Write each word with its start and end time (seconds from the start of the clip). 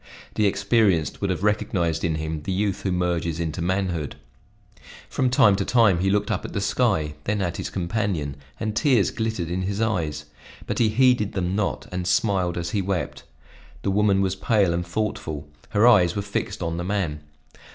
The 0.33 0.47
experienced 0.47 1.21
would 1.21 1.29
have 1.29 1.43
recognized 1.43 2.03
in 2.03 2.15
him 2.15 2.41
the 2.41 2.51
youth 2.51 2.81
who 2.81 2.91
merges 2.91 3.39
into 3.39 3.61
manhood. 3.61 4.15
From 5.07 5.29
time 5.29 5.55
to 5.57 5.63
time 5.63 5.99
he 5.99 6.09
looked 6.09 6.31
up 6.31 6.43
at 6.43 6.53
the 6.53 6.59
sky, 6.59 7.13
then 7.25 7.39
at 7.39 7.57
his 7.57 7.69
companion, 7.69 8.35
and 8.59 8.75
tears 8.75 9.11
glittered 9.11 9.51
in 9.51 9.61
his 9.61 9.79
eyes, 9.79 10.25
but 10.65 10.79
he 10.79 10.89
heeded 10.89 11.33
them 11.33 11.55
not, 11.55 11.85
and 11.91 12.07
smiled 12.07 12.57
as 12.57 12.71
he 12.71 12.81
wept. 12.81 13.25
The 13.83 13.91
woman 13.91 14.21
was 14.21 14.35
pale 14.35 14.73
and 14.73 14.83
thoughtful, 14.83 15.47
her 15.69 15.87
eyes 15.87 16.15
were 16.15 16.23
fixed 16.23 16.63
on 16.63 16.77
the 16.77 16.83
man. 16.83 17.19